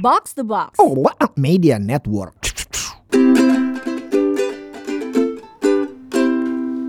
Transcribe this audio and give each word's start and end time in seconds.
Box 0.00 0.32
the 0.32 0.48
Box. 0.48 0.80
Oh, 0.80 0.96
what 0.96 1.12
a 1.20 1.28
media 1.36 1.76
network. 1.76 2.32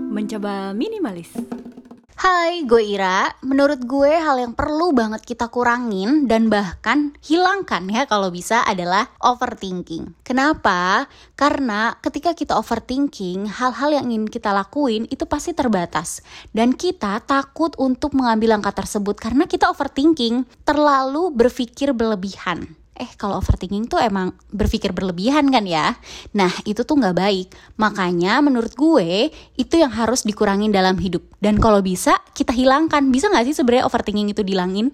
Mencoba 0.08 0.72
minimalis. 0.72 1.28
Hai, 2.16 2.64
gue 2.64 2.80
Ira. 2.80 3.28
Menurut 3.44 3.84
gue 3.84 4.16
hal 4.16 4.40
yang 4.40 4.56
perlu 4.56 4.96
banget 4.96 5.28
kita 5.28 5.52
kurangin 5.52 6.24
dan 6.24 6.48
bahkan 6.48 7.12
hilangkan 7.20 7.84
ya 7.92 8.08
kalau 8.08 8.32
bisa 8.32 8.64
adalah 8.64 9.12
overthinking. 9.20 10.16
Kenapa? 10.24 11.04
Karena 11.36 11.92
ketika 12.00 12.32
kita 12.32 12.56
overthinking, 12.56 13.44
hal-hal 13.44 13.92
yang 13.92 14.08
ingin 14.08 14.32
kita 14.32 14.56
lakuin 14.56 15.04
itu 15.12 15.28
pasti 15.28 15.52
terbatas. 15.52 16.24
Dan 16.48 16.72
kita 16.72 17.20
takut 17.28 17.76
untuk 17.76 18.16
mengambil 18.16 18.56
langkah 18.56 18.72
tersebut 18.72 19.20
karena 19.20 19.44
kita 19.44 19.68
overthinking, 19.68 20.48
terlalu 20.64 21.28
berpikir 21.28 21.92
berlebihan 21.92 22.80
eh 22.92 23.10
kalau 23.16 23.40
overthinking 23.40 23.88
tuh 23.88 23.98
emang 23.98 24.36
berpikir 24.52 24.92
berlebihan 24.92 25.48
kan 25.48 25.64
ya? 25.64 25.96
Nah 26.36 26.52
itu 26.68 26.84
tuh 26.84 27.00
nggak 27.00 27.16
baik. 27.16 27.48
Makanya 27.80 28.44
menurut 28.44 28.76
gue 28.76 29.32
itu 29.56 29.74
yang 29.80 29.92
harus 29.92 30.22
dikurangin 30.28 30.70
dalam 30.70 31.00
hidup. 31.00 31.24
Dan 31.40 31.56
kalau 31.56 31.80
bisa 31.80 32.20
kita 32.36 32.52
hilangkan. 32.52 33.08
Bisa 33.08 33.32
nggak 33.32 33.48
sih 33.48 33.56
sebenarnya 33.56 33.88
overthinking 33.88 34.32
itu 34.32 34.44
dilangin 34.44 34.92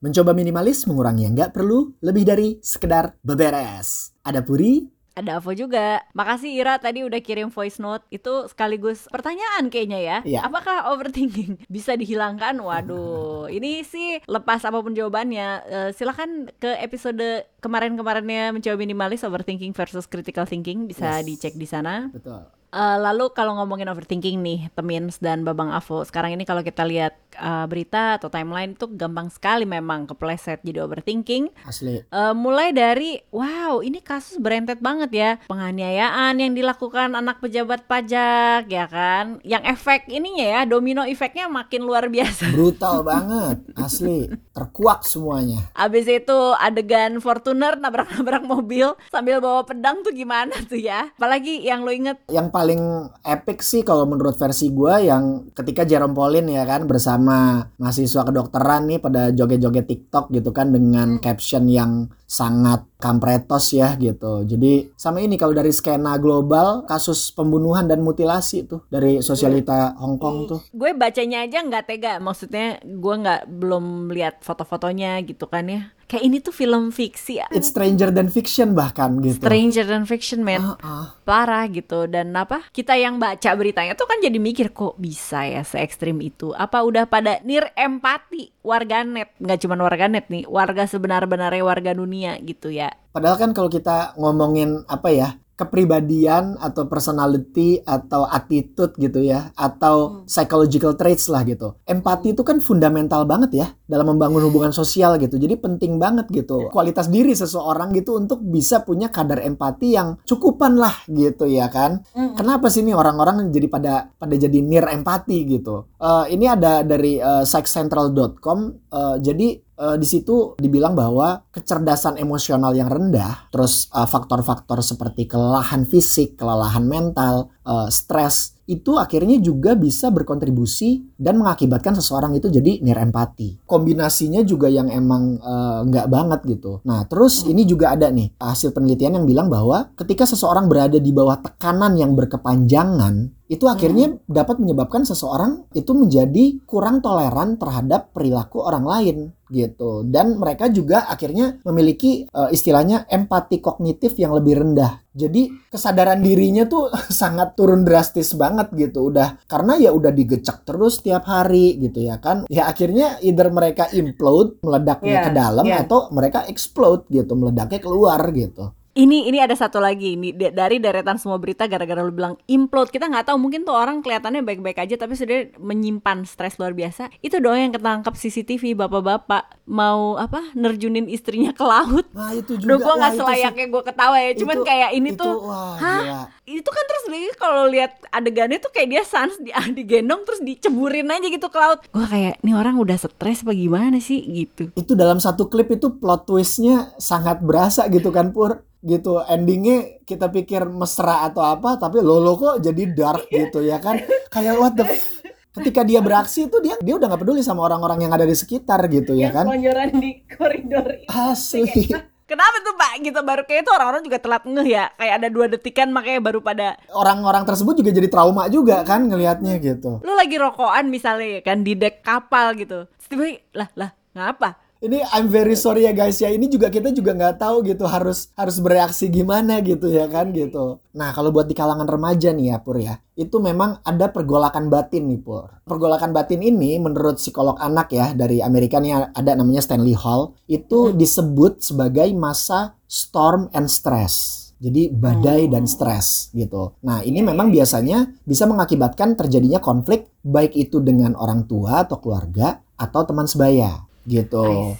Mencoba 0.00 0.34
minimalis 0.34 0.88
mengurangi 0.90 1.28
yang 1.28 1.38
nggak 1.38 1.54
perlu 1.54 1.94
lebih 2.02 2.24
dari 2.26 2.48
sekedar 2.58 3.14
beberes. 3.22 4.16
Ada 4.26 4.42
Puri, 4.42 4.82
Ada 5.12 5.36
Avo 5.36 5.50
juga. 5.52 6.00
Makasih 6.12 6.54
Ira 6.54 6.76
tadi 6.76 7.02
udah 7.02 7.18
kirim 7.18 7.48
voice 7.48 7.76
note. 7.76 8.06
Itu 8.08 8.46
sekaligus 8.46 9.06
pertanyaan 9.06 9.66
kayaknya 9.66 9.98
ya. 9.98 10.16
Iya. 10.22 10.40
Apakah 10.42 10.88
overthinking 10.88 11.64
bisa 11.68 11.94
dihilangkan? 11.94 12.56
Waduh, 12.56 13.48
ini 13.48 13.82
sih 13.82 14.22
lepas 14.24 14.62
apa 14.62 14.78
pun 14.78 14.92
jawabannya. 14.92 15.48
eh, 15.62 15.90
silahkan 15.90 16.28
ke 16.54 16.78
episode 16.78 17.22
kemarin-kemarinnya 17.60 18.50
mencoba 18.50 18.76
minimalis 18.76 19.20
overthinking 19.20 19.72
versus 19.72 20.04
critical 20.04 20.44
thinking 20.44 20.84
bisa 20.84 21.18
Yes. 21.18 21.26
dicek 21.26 21.54
di 21.54 21.64
sana. 21.64 22.08
betul. 22.10 22.59
Eh, 22.70 22.98
lalu 23.02 23.34
kalau 23.34 23.58
ngomongin 23.58 23.90
overthinking 23.90 24.38
nih, 24.38 24.70
Temins 24.72 25.18
dan 25.18 25.42
Babang 25.42 25.74
Avo, 25.74 26.06
sekarang 26.06 26.38
ini 26.38 26.46
kalau 26.46 26.62
kita 26.62 26.86
lihat 26.86 27.18
eh, 27.34 27.66
berita 27.66 28.14
atau 28.14 28.30
timeline 28.30 28.78
itu 28.78 28.86
gampang 28.86 29.26
sekali 29.26 29.66
memang 29.66 30.06
kepleset 30.06 30.62
jadi 30.62 30.86
overthinking. 30.86 31.50
Asli. 31.66 32.06
Eh, 32.06 32.34
mulai 32.34 32.70
dari 32.70 33.18
wow 33.34 33.82
ini 33.82 33.98
kasus 33.98 34.38
berentet 34.38 34.78
banget 34.78 35.10
ya 35.10 35.30
penganiayaan 35.50 36.38
yang 36.38 36.54
dilakukan 36.54 37.18
anak 37.18 37.42
pejabat 37.42 37.90
pajak 37.90 38.70
ya 38.70 38.86
kan 38.86 39.42
yang 39.42 39.66
efek 39.66 40.06
ininya 40.06 40.46
ya 40.46 40.60
domino 40.62 41.02
efeknya 41.02 41.50
makin 41.50 41.82
luar 41.82 42.06
biasa 42.06 42.54
Brutal 42.54 43.02
banget, 43.10 43.66
asli. 43.74 44.30
Terkuak 44.54 45.02
semuanya. 45.02 45.66
Abis 45.74 46.06
itu 46.06 46.38
adegan 46.54 47.18
Fortuner 47.18 47.74
nabrak-nabrak 47.78 48.46
mobil 48.46 48.94
sambil 49.10 49.42
bawa 49.42 49.66
pedang 49.66 50.06
tuh 50.06 50.14
gimana 50.14 50.54
tuh 50.70 50.78
ya 50.78 51.10
apalagi 51.18 51.66
yang 51.66 51.82
lo 51.82 51.90
inget 51.90 52.18
Yang 52.30 52.48
paling 52.60 53.08
epic 53.24 53.64
sih 53.64 53.80
kalau 53.80 54.04
menurut 54.04 54.36
versi 54.36 54.68
gue 54.68 55.08
yang 55.08 55.48
ketika 55.56 55.88
Jerome 55.88 56.12
Pauline 56.12 56.60
ya 56.60 56.68
kan 56.68 56.84
bersama 56.84 57.64
mahasiswa 57.80 58.20
kedokteran 58.20 58.84
nih 58.84 59.00
pada 59.00 59.32
joget-joget 59.32 59.88
TikTok 59.88 60.28
gitu 60.28 60.52
kan 60.52 60.68
dengan 60.68 61.16
caption 61.24 61.64
yang 61.72 62.12
sangat 62.30 62.86
kampretos 63.02 63.74
ya 63.74 63.98
gitu. 63.98 64.46
Jadi 64.46 64.94
sama 64.94 65.18
ini 65.18 65.34
kalau 65.34 65.50
dari 65.50 65.74
skena 65.74 66.14
global 66.14 66.86
kasus 66.86 67.34
pembunuhan 67.34 67.90
dan 67.90 68.06
mutilasi 68.06 68.70
tuh 68.70 68.86
dari 68.86 69.18
sosialita 69.18 69.98
Hong 69.98 70.14
Kong 70.20 70.46
tuh. 70.46 70.60
gue 70.70 70.94
bacanya 70.94 71.42
aja 71.42 71.64
nggak 71.64 71.84
tega 71.90 72.22
maksudnya 72.22 72.78
gue 72.84 73.14
nggak 73.26 73.50
belum 73.50 74.14
lihat 74.14 74.46
foto-fotonya 74.46 75.18
gitu 75.26 75.50
kan 75.50 75.66
ya. 75.66 75.90
Kayak 76.10 76.26
ini 76.26 76.36
tuh 76.42 76.50
film 76.50 76.90
fiksi 76.90 77.38
It's 77.54 77.70
stranger 77.70 78.10
than 78.10 78.34
fiction 78.34 78.74
bahkan 78.74 79.22
gitu. 79.22 79.46
Stranger 79.46 79.86
than 79.86 80.02
Fiction 80.10 80.42
man. 80.42 80.58
Ah, 80.58 80.74
ah. 80.82 81.06
parah 81.22 81.70
gitu. 81.70 82.10
Dan 82.10 82.34
apa? 82.34 82.66
Kita 82.74 82.98
yang 82.98 83.22
baca 83.22 83.54
beritanya 83.54 83.94
tuh 83.94 84.10
kan 84.10 84.18
jadi 84.18 84.34
mikir 84.42 84.74
kok 84.74 84.98
bisa 84.98 85.46
ya 85.46 85.62
se 85.62 85.78
ekstrim 85.78 86.18
itu? 86.18 86.50
Apa 86.50 86.82
udah 86.82 87.06
pada 87.06 87.38
nir 87.46 87.62
empati 87.78 88.50
warganet? 88.66 89.30
Nggak 89.38 89.58
cuma 89.62 89.78
warganet 89.78 90.26
nih 90.26 90.50
warga 90.50 90.90
sebenar-benarnya 90.90 91.62
warga 91.62 91.94
dunia 91.94 92.19
gitu 92.42 92.68
ya 92.68 92.90
Padahal 93.10 93.36
kan 93.42 93.50
kalau 93.50 93.66
kita 93.66 94.14
ngomongin 94.14 94.86
apa 94.86 95.10
ya 95.10 95.28
kepribadian 95.60 96.56
atau 96.56 96.88
personality 96.88 97.84
atau 97.84 98.24
attitude 98.24 98.96
gitu 98.96 99.20
ya 99.20 99.52
atau 99.52 100.24
psychological 100.24 100.96
traits 100.96 101.28
lah 101.28 101.44
gitu. 101.44 101.76
Empati 101.84 102.32
itu 102.32 102.40
kan 102.40 102.64
fundamental 102.64 103.28
banget 103.28 103.50
ya 103.52 103.66
dalam 103.84 104.16
membangun 104.16 104.48
hubungan 104.48 104.72
sosial 104.72 105.20
gitu. 105.20 105.36
Jadi 105.36 105.60
penting 105.60 106.00
banget 106.00 106.32
gitu 106.32 106.72
kualitas 106.72 107.12
diri 107.12 107.36
seseorang 107.36 107.92
gitu 107.92 108.16
untuk 108.16 108.40
bisa 108.40 108.80
punya 108.88 109.12
kadar 109.12 109.44
empati 109.44 110.00
yang 110.00 110.16
cukupan 110.24 110.80
lah 110.80 110.96
gitu 111.12 111.44
ya 111.44 111.68
kan. 111.68 112.00
Kenapa 112.16 112.72
sih 112.72 112.80
nih 112.80 112.96
orang-orang 112.96 113.52
jadi 113.52 113.68
pada 113.68 114.08
pada 114.16 114.32
jadi 114.40 114.64
near 114.64 114.88
empati 114.88 115.44
gitu? 115.44 115.92
Eh, 116.00 116.32
ini 116.32 116.48
ada 116.48 116.80
dari 116.80 117.20
eh, 117.20 117.44
psychcentral.com. 117.44 118.58
Eh, 118.88 119.16
jadi 119.20 119.60
eh, 119.80 119.96
di 119.96 120.04
situ 120.04 120.60
dibilang 120.60 120.92
bahwa 120.92 121.48
kecerdasan 121.48 122.20
emosional 122.20 122.76
yang 122.76 122.92
rendah, 122.92 123.48
terus 123.48 123.88
eh, 123.96 124.04
faktor-faktor 124.04 124.84
seperti 124.84 125.24
kelelahan 125.24 125.88
fisik, 125.88 126.36
kelelahan 126.36 126.84
mental, 126.84 127.48
eh, 127.70 127.88
stres 127.94 128.58
itu 128.70 128.94
akhirnya 128.94 129.42
juga 129.42 129.74
bisa 129.74 130.14
berkontribusi 130.14 131.18
dan 131.18 131.42
mengakibatkan 131.42 131.98
seseorang 131.98 132.38
itu 132.38 132.46
jadi 132.46 132.78
near 132.86 133.02
empati. 133.02 133.66
Kombinasinya 133.66 134.46
juga 134.46 134.70
yang 134.70 134.86
emang 134.90 135.38
eh, 135.42 135.80
nggak 135.90 136.06
banget 136.06 136.40
gitu. 136.46 136.78
Nah, 136.86 137.02
terus 137.10 137.46
ini 137.46 137.66
juga 137.66 137.94
ada 137.94 138.10
nih 138.10 138.30
hasil 138.38 138.70
penelitian 138.70 139.22
yang 139.22 139.26
bilang 139.26 139.50
bahwa 139.50 139.90
ketika 139.98 140.22
seseorang 140.22 140.70
berada 140.70 141.02
di 141.02 141.10
bawah 141.10 141.42
tekanan 141.42 141.98
yang 141.98 142.14
berkepanjangan, 142.14 143.34
itu 143.50 143.66
akhirnya 143.66 144.14
dapat 144.30 144.62
menyebabkan 144.62 145.02
seseorang 145.02 145.66
itu 145.74 145.90
menjadi 145.90 146.62
kurang 146.70 147.02
toleran 147.02 147.58
terhadap 147.58 148.14
perilaku 148.14 148.62
orang 148.62 148.86
lain 148.86 149.18
gitu 149.50 150.06
dan 150.06 150.38
mereka 150.38 150.70
juga 150.70 151.10
akhirnya 151.10 151.58
memiliki 151.66 152.30
eh, 152.30 152.48
istilahnya 152.54 153.10
empati 153.10 153.58
kognitif 153.58 154.14
yang 154.14 154.38
lebih 154.38 154.62
rendah 154.62 155.02
jadi 155.10 155.50
kesadaran 155.68 156.22
dirinya 156.22 156.64
tuh 156.66 156.90
sangat 157.20 157.54
turun 157.58 157.82
drastis 157.82 158.34
banget 158.34 158.70
gitu. 158.74 159.10
Udah 159.10 159.38
karena 159.50 159.76
ya 159.76 159.90
udah 159.90 160.10
digecek 160.14 160.62
terus 160.64 161.02
tiap 161.02 161.26
hari 161.26 161.78
gitu 161.82 162.06
ya 162.06 162.18
kan. 162.18 162.46
Ya 162.48 162.70
akhirnya 162.70 163.18
either 163.20 163.50
mereka 163.50 163.90
implode 163.90 164.58
meledaknya 164.62 165.10
Iya, 165.10 165.24
ke 165.26 165.30
dalam 165.34 165.64
iya. 165.66 165.82
atau 165.84 166.08
mereka 166.14 166.46
explode 166.46 167.04
gitu 167.10 167.34
meledaknya 167.34 167.80
keluar 167.82 168.20
gitu 168.30 168.70
ini 168.90 169.30
ini 169.30 169.38
ada 169.38 169.54
satu 169.54 169.78
lagi 169.78 170.18
ini 170.18 170.34
da- 170.34 170.50
dari 170.50 170.82
deretan 170.82 171.14
semua 171.14 171.38
berita 171.38 171.70
gara-gara 171.70 172.02
lu 172.02 172.10
bilang 172.10 172.34
implode. 172.44 172.90
Kita 172.90 173.06
nggak 173.06 173.30
tahu 173.30 173.38
mungkin 173.38 173.62
tuh 173.62 173.70
orang 173.72 174.02
kelihatannya 174.02 174.42
baik-baik 174.42 174.82
aja 174.82 174.98
tapi 174.98 175.14
sudah 175.14 175.54
menyimpan 175.56 176.26
stres 176.26 176.58
luar 176.58 176.74
biasa. 176.74 177.06
Itu 177.22 177.38
doang 177.38 177.62
yang 177.62 177.72
ketangkap 177.72 178.18
CCTV 178.18 178.74
bapak-bapak. 178.74 179.62
Mau 179.70 180.18
apa 180.18 180.42
nerjunin 180.52 181.06
istrinya 181.06 181.54
ke 181.54 181.62
laut? 181.62 182.10
Nah 182.10 182.34
itu 182.34 182.58
juga. 182.58 182.66
Duh 182.66 182.78
gue 182.78 182.86
wah, 182.86 182.96
nggak 182.98 183.12
selayaknya 183.14 183.66
gue 183.70 183.82
ketawa 183.86 184.16
ya. 184.18 184.30
Cuman 184.34 184.56
itu- 184.58 184.66
kayak 184.66 184.90
ini 184.90 185.10
itu, 185.14 185.22
tuh 185.22 185.34
wah, 185.38 185.74
Hah? 185.78 186.02
gila. 186.02 186.22
Itu 186.50 186.70
kan 186.74 186.84
terus 186.84 187.04
lagi 187.06 187.28
kalau 187.38 187.64
lihat 187.70 187.92
adegannya 188.10 188.58
tuh 188.58 188.74
kayak 188.74 188.88
dia 188.90 189.02
sans 189.06 189.38
di, 189.38 189.54
digendong 189.78 190.26
terus 190.26 190.42
diceburin 190.42 191.06
aja 191.06 191.30
gitu 191.30 191.46
ke 191.46 191.58
laut. 191.62 191.86
Gue 191.86 192.06
kayak 192.10 192.42
nih 192.42 192.58
orang 192.58 192.74
udah 192.74 192.98
stres 192.98 193.46
apa 193.46 193.54
gimana 193.54 194.02
sih? 194.02 194.18
Gitu. 194.18 194.74
Itu 194.74 194.98
dalam 194.98 195.22
satu 195.22 195.46
klip 195.46 195.70
itu 195.70 195.94
plot 195.94 196.26
twistnya 196.26 196.90
sangat 196.98 197.38
berasa 197.38 197.86
gitu 197.86 198.10
kan 198.10 198.34
pur 198.34 198.66
gitu. 198.80 199.20
Endingnya 199.24 200.02
kita 200.04 200.28
pikir 200.32 200.66
mesra 200.68 201.28
atau 201.28 201.44
apa 201.44 201.76
tapi 201.76 202.00
lolo 202.00 202.36
kok 202.36 202.56
jadi 202.60 202.82
dark 202.92 203.28
gitu 203.28 203.64
ya 203.64 203.78
kan? 203.80 204.00
Kayak 204.32 204.54
what 204.56 204.74
the 204.76 204.84
f- 204.88 205.20
ketika 205.50 205.82
dia 205.82 206.00
beraksi 206.00 206.46
itu 206.46 206.56
dia 206.62 206.78
dia 206.80 206.94
udah 206.96 207.06
nggak 207.10 207.22
peduli 207.22 207.42
sama 207.44 207.66
orang-orang 207.66 208.08
yang 208.08 208.12
ada 208.14 208.24
di 208.24 208.36
sekitar 208.36 208.80
gitu 208.88 209.12
ya 209.16 209.30
kan? 209.30 209.48
Kelonjoran 209.48 209.88
di 210.00 210.10
koridor 210.28 210.86
asli. 211.08 211.90
Kenapa 212.30 212.62
tuh 212.62 212.78
pak? 212.78 212.92
Gitu 213.02 213.20
baru 213.26 213.42
kayak 213.42 213.66
itu 213.66 213.70
orang-orang 213.74 214.02
juga 214.06 214.18
telat 214.22 214.46
ngeh 214.46 214.68
ya. 214.70 214.84
Kayak 214.94 215.14
ada 215.18 215.28
dua 215.34 215.46
detikan 215.50 215.90
makanya 215.90 216.22
baru 216.22 216.38
pada 216.38 216.78
orang-orang 216.94 217.42
tersebut 217.42 217.82
juga 217.82 217.90
jadi 217.90 218.06
trauma 218.06 218.46
juga 218.46 218.86
kan 218.86 219.02
ngelihatnya 219.10 219.58
gitu. 219.58 219.98
Lu 220.06 220.14
lagi 220.14 220.38
rokokan 220.38 220.86
misalnya 220.86 221.26
ya 221.26 221.40
kan 221.42 221.66
di 221.66 221.74
dek 221.74 222.06
kapal 222.06 222.54
gitu. 222.54 222.86
Tiba-tiba, 223.10 223.42
lah 223.58 223.68
lah 223.74 223.90
ngapa 224.14 224.69
ini 224.80 225.04
I'm 225.12 225.28
very 225.28 225.54
sorry 225.56 225.84
ya 225.84 225.92
guys 225.92 226.18
ya. 226.20 226.32
Ini 226.32 226.48
juga 226.48 226.72
kita 226.72 226.90
juga 226.90 227.12
nggak 227.12 227.36
tahu 227.36 227.68
gitu 227.68 227.84
harus 227.84 228.32
harus 228.32 228.56
bereaksi 228.58 229.12
gimana 229.12 229.60
gitu 229.60 229.92
ya 229.92 230.08
kan 230.08 230.32
gitu. 230.32 230.80
Nah 230.96 231.12
kalau 231.12 231.28
buat 231.30 231.46
di 231.46 231.54
kalangan 231.54 231.84
remaja 231.84 232.32
nih 232.32 232.56
ya 232.56 232.58
Pur 232.64 232.80
ya 232.80 232.96
itu 233.14 233.36
memang 233.36 233.84
ada 233.84 234.08
pergolakan 234.08 234.72
batin 234.72 235.12
nih 235.12 235.20
Pur. 235.20 235.60
Pergolakan 235.68 236.16
batin 236.16 236.40
ini 236.40 236.80
menurut 236.80 237.20
psikolog 237.20 237.60
anak 237.60 237.92
ya 237.92 238.16
dari 238.16 238.40
Amerika 238.40 238.80
nih 238.80 239.12
ada 239.12 239.32
namanya 239.36 239.60
Stanley 239.60 239.94
Hall 239.94 240.32
itu 240.48 240.96
disebut 240.96 241.60
sebagai 241.60 242.08
masa 242.16 242.80
storm 242.88 243.52
and 243.52 243.68
stress. 243.68 244.48
Jadi 244.60 244.92
badai 244.92 245.48
dan 245.48 245.64
stres 245.64 246.28
gitu. 246.36 246.76
Nah 246.84 247.00
ini 247.00 247.24
memang 247.24 247.48
biasanya 247.48 248.12
bisa 248.28 248.44
mengakibatkan 248.44 249.16
terjadinya 249.16 249.56
konflik 249.56 250.12
baik 250.20 250.52
itu 250.52 250.84
dengan 250.84 251.16
orang 251.16 251.48
tua 251.48 251.88
atau 251.88 251.96
keluarga 251.96 252.60
atau 252.76 253.00
teman 253.08 253.24
sebaya. 253.24 253.89
Gitu. 254.08 254.74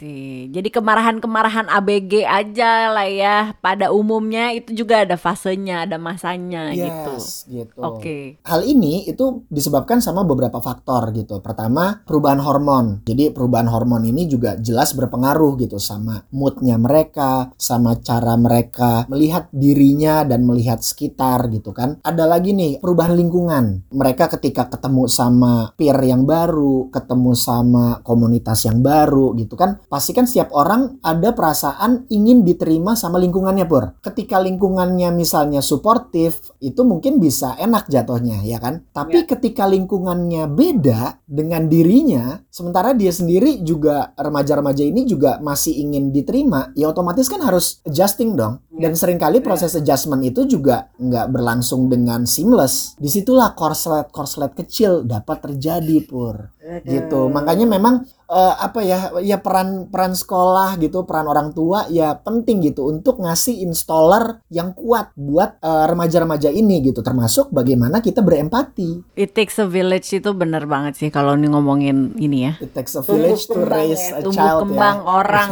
Jadi 0.51 0.69
kemarahan-kemarahan 0.73 1.69
ABG 1.69 2.25
aja 2.25 2.89
lah 2.89 3.09
ya. 3.09 3.37
Pada 3.61 3.93
umumnya 3.93 4.51
itu 4.57 4.73
juga 4.73 5.05
ada 5.05 5.21
fasenya, 5.21 5.85
ada 5.85 6.01
masanya 6.01 6.73
gitu. 6.73 7.13
Yes, 7.15 7.45
gitu. 7.47 7.81
Oke. 7.85 8.41
Hal 8.49 8.65
ini 8.65 9.05
itu 9.05 9.45
disebabkan 9.53 10.01
sama 10.01 10.25
beberapa 10.25 10.59
faktor 10.59 11.13
gitu. 11.13 11.45
Pertama, 11.45 12.01
perubahan 12.09 12.41
hormon. 12.41 13.05
Jadi 13.05 13.31
perubahan 13.31 13.69
hormon 13.69 14.09
ini 14.09 14.25
juga 14.25 14.57
jelas 14.57 14.97
berpengaruh 14.97 15.61
gitu 15.61 15.77
sama 15.77 16.25
moodnya 16.33 16.81
mereka, 16.81 17.53
sama 17.61 18.01
cara 18.01 18.35
mereka 18.41 19.05
melihat 19.13 19.53
dirinya 19.53 20.25
dan 20.25 20.49
melihat 20.49 20.81
sekitar 20.81 21.53
gitu 21.53 21.77
kan. 21.77 22.01
Ada 22.01 22.25
lagi 22.25 22.57
nih 22.57 22.81
perubahan 22.81 23.15
lingkungan. 23.15 23.93
Mereka 23.93 24.33
ketika 24.39 24.73
ketemu 24.73 25.05
sama 25.11 25.75
peer 25.77 25.99
yang 26.03 26.25
baru, 26.25 26.89
ketemu 26.89 27.33
sama 27.37 28.01
komunitas 28.01 28.65
yang 28.65 28.81
baru 28.81 29.10
gitu 29.37 29.55
kan, 29.59 29.83
pasti 29.91 30.15
kan 30.15 30.25
setiap 30.25 30.55
orang 30.55 30.99
ada 31.03 31.35
perasaan 31.35 32.07
ingin 32.09 32.47
diterima 32.47 32.95
sama 32.95 33.19
lingkungannya 33.19 33.67
pur. 33.67 33.99
Ketika 34.01 34.39
lingkungannya 34.39 35.11
misalnya 35.12 35.61
suportif, 35.61 36.55
itu 36.62 36.83
mungkin 36.87 37.19
bisa 37.19 37.59
enak 37.59 37.91
jatuhnya 37.91 38.41
ya 38.47 38.62
kan. 38.62 38.87
Tapi 38.95 39.27
ketika 39.27 39.67
lingkungannya 39.67 40.49
beda 40.51 41.23
dengan 41.27 41.67
dirinya, 41.67 42.41
sementara 42.49 42.97
dia 42.97 43.11
sendiri 43.11 43.61
juga 43.61 44.15
remaja-remaja 44.17 44.83
ini 44.87 45.05
juga 45.05 45.39
masih 45.43 45.77
ingin 45.83 46.15
diterima, 46.15 46.73
ya 46.75 46.91
otomatis 46.91 47.27
kan 47.29 47.43
harus 47.43 47.85
adjusting 47.85 48.35
dong. 48.35 48.62
Dan 48.71 48.97
sering 48.97 49.21
kali 49.21 49.45
proses 49.45 49.77
adjustment 49.77 50.25
itu 50.25 50.49
juga 50.49 50.89
nggak 50.97 51.27
berlangsung 51.29 51.93
dengan 51.93 52.25
seamless. 52.25 52.97
Di 52.97 53.12
situlah 53.12 53.53
korslet-korslet 53.53 54.57
kecil 54.57 55.05
dapat 55.05 55.45
terjadi 55.45 56.01
pur 56.07 56.53
gitu 56.87 57.27
makanya 57.33 57.67
memang 57.67 58.07
eh, 58.31 58.55
apa 58.62 58.81
ya 58.87 58.99
ya 59.21 59.43
peran 59.43 59.91
peran 59.91 60.15
sekolah 60.15 60.79
gitu 60.79 61.03
peran 61.03 61.27
orang 61.27 61.50
tua 61.50 61.91
ya 61.91 62.15
penting 62.15 62.62
gitu 62.62 62.87
untuk 62.87 63.19
ngasih 63.19 63.67
installer 63.67 64.41
yang 64.49 64.73
kuat 64.73 65.11
buat 65.19 65.59
eh, 65.59 65.85
remaja-remaja 65.91 66.55
ini 66.55 66.81
gitu 66.87 67.03
termasuk 67.03 67.50
bagaimana 67.50 67.99
kita 67.99 68.23
berempati 68.23 69.19
It 69.19 69.35
takes 69.35 69.59
a 69.59 69.67
village 69.67 70.09
itu 70.15 70.31
bener 70.32 70.65
banget 70.65 70.97
sih 70.97 71.11
kalau 71.11 71.35
nih 71.35 71.50
ngomongin 71.50 72.15
ini 72.17 72.38
ya. 72.47 72.53
it 72.62 72.73
takes 72.73 72.94
a 72.94 73.03
village 73.03 73.50
to 73.50 73.61
raise 73.67 74.15
a 74.15 74.23
Tumbuh 74.23 74.38
child 74.38 74.61
kembang 74.65 74.97
ya 75.03 75.11
orang 75.11 75.49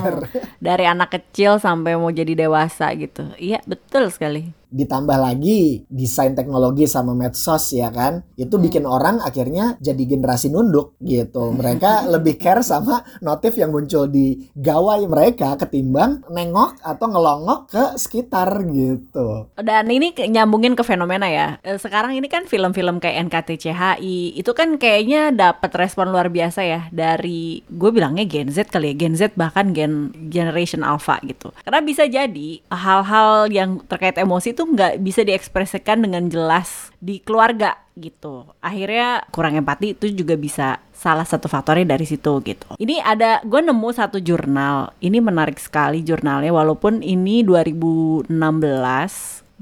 dari 0.58 0.84
anak 0.86 1.10
kecil 1.18 1.58
sampai 1.58 1.98
mau 1.98 2.10
jadi 2.12 2.46
dewasa 2.46 2.94
gitu. 2.94 3.34
Iya, 3.36 3.60
betul 3.66 4.08
sekali. 4.12 4.54
Ditambah 4.68 5.16
lagi 5.16 5.88
desain 5.88 6.36
teknologi 6.36 6.84
sama 6.84 7.16
medsos 7.16 7.72
ya 7.72 7.88
kan? 7.88 8.20
Itu 8.36 8.60
bikin 8.60 8.84
orang 8.84 9.24
akhirnya 9.24 9.80
jadi 9.80 10.02
generasi 10.04 10.52
nunduk 10.52 10.94
gitu. 11.00 11.52
Mereka 11.56 12.04
lebih 12.14 12.36
care 12.36 12.60
sama 12.60 13.02
notif 13.24 13.56
yang 13.56 13.72
muncul 13.72 14.06
di 14.08 14.48
gawai 14.52 15.04
mereka 15.08 15.56
ketimbang 15.56 16.24
nengok 16.28 16.80
atau 16.84 17.06
ngelongok 17.08 17.60
ke 17.70 17.84
sekitar 17.96 18.64
gitu. 18.68 19.48
Dan 19.56 19.88
ini 19.88 20.12
nyambungin 20.12 20.76
ke 20.76 20.84
fenomena 20.84 21.26
ya. 21.28 21.56
Eh, 21.64 21.80
Sekarang 21.80 22.12
ini 22.12 22.28
kan 22.28 22.44
film-film 22.44 23.00
kayak 23.00 23.30
NKTCHI 23.32 24.36
itu 24.36 24.50
kan 24.52 24.76
kayaknya 24.76 25.32
dapat 25.32 25.72
respon 25.78 26.12
luar 26.12 26.28
biasa 26.28 26.60
ya. 26.66 26.80
Dari 26.92 27.64
gue 27.64 27.90
bilangnya 27.94 28.28
Gen 28.28 28.52
Z 28.52 28.68
kali 28.68 28.92
ya, 28.92 29.06
Gen 29.06 29.14
Z 29.14 29.32
bahkan 29.38 29.72
Gen 29.72 30.12
Generation 30.28 30.84
Alpha 30.84 31.16
gitu. 31.24 31.54
Karena 31.64 31.80
bisa 31.80 32.04
jadi 32.04 32.60
hal-hal 32.68 33.48
yang 33.48 33.80
terkait 33.86 34.18
emosi 34.18 34.57
itu 34.58 34.66
nggak 34.66 34.98
bisa 35.06 35.22
diekspresikan 35.22 36.02
dengan 36.02 36.26
jelas 36.26 36.90
di 36.98 37.22
keluarga 37.22 37.78
gitu. 37.94 38.42
Akhirnya 38.58 39.22
kurang 39.30 39.54
empati 39.54 39.94
itu 39.94 40.10
juga 40.10 40.34
bisa 40.34 40.82
salah 40.90 41.22
satu 41.22 41.46
faktornya 41.46 41.94
dari 41.94 42.02
situ 42.02 42.42
gitu. 42.42 42.74
Ini 42.74 42.98
ada 43.06 43.38
gue 43.46 43.62
nemu 43.62 43.88
satu 43.94 44.18
jurnal. 44.18 44.90
Ini 44.98 45.22
menarik 45.22 45.62
sekali 45.62 46.02
jurnalnya 46.02 46.50
walaupun 46.50 47.06
ini 47.06 47.46
2016 47.46 48.26